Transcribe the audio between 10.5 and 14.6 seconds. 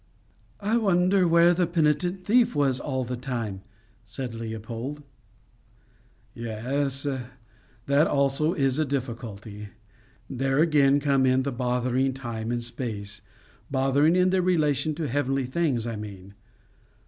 again come in the bothering time and space, bothering in their